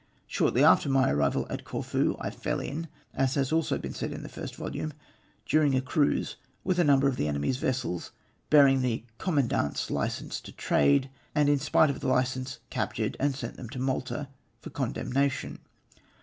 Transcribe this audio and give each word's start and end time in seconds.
Shortly 0.25 0.63
after 0.63 0.89
my 0.89 1.11
arrival 1.11 1.45
at 1.51 1.63
Corfu, 1.63 2.17
I 2.19 2.31
fell 2.31 2.59
in— 2.59 2.87
as 3.23 3.35
has 3.35 3.51
also 3.51 3.77
been 3.77 3.93
said 3.93 4.11
in 4.11 4.23
the 4.23 4.29
first 4.29 4.55
volume— 4.55 4.93
during 5.45 5.75
a 5.75 5.79
cruise 5.81 6.37
with 6.63 6.79
a 6.79 6.83
number 6.83 7.07
of 7.07 7.19
enemy's 7.19 7.57
vessels 7.57 8.09
hearing 8.49 8.81
the 8.81 9.03
commandant's 9.19 9.91
license 9.91 10.41
to 10.41 10.51
trade! 10.53 11.11
and 11.35 11.49
in 11.49 11.59
spite 11.59 11.91
of 11.91 11.99
the 11.99 12.07
hcense 12.07 12.57
captured 12.71 13.15
and 13.19 13.35
sent 13.35 13.57
them 13.57 13.69
to 13.69 13.77
Malta 13.79 14.27
for 14.59 14.71
condemnation. 14.71 15.59